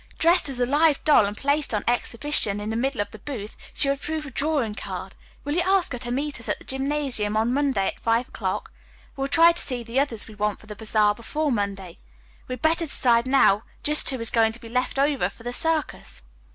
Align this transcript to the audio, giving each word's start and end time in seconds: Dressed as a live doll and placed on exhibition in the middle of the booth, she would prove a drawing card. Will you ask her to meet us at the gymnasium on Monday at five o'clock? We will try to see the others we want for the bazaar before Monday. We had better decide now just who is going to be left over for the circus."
Dressed 0.17 0.49
as 0.49 0.59
a 0.59 0.65
live 0.65 1.03
doll 1.03 1.27
and 1.27 1.37
placed 1.37 1.75
on 1.75 1.83
exhibition 1.87 2.59
in 2.59 2.71
the 2.71 2.75
middle 2.75 3.01
of 3.01 3.11
the 3.11 3.19
booth, 3.19 3.55
she 3.71 3.87
would 3.87 4.01
prove 4.01 4.25
a 4.25 4.31
drawing 4.31 4.73
card. 4.73 5.13
Will 5.43 5.53
you 5.53 5.61
ask 5.61 5.91
her 5.91 5.99
to 5.99 6.09
meet 6.09 6.39
us 6.39 6.49
at 6.49 6.57
the 6.57 6.63
gymnasium 6.63 7.37
on 7.37 7.53
Monday 7.53 7.85
at 7.89 7.99
five 7.99 8.29
o'clock? 8.29 8.71
We 9.15 9.21
will 9.21 9.27
try 9.27 9.51
to 9.51 9.61
see 9.61 9.83
the 9.83 9.99
others 9.99 10.27
we 10.27 10.33
want 10.33 10.59
for 10.59 10.65
the 10.65 10.75
bazaar 10.75 11.13
before 11.13 11.51
Monday. 11.51 11.99
We 12.47 12.53
had 12.53 12.63
better 12.63 12.85
decide 12.85 13.27
now 13.27 13.61
just 13.83 14.09
who 14.09 14.19
is 14.19 14.31
going 14.31 14.53
to 14.53 14.59
be 14.59 14.69
left 14.69 14.97
over 14.97 15.29
for 15.29 15.43
the 15.43 15.53
circus." 15.53 16.23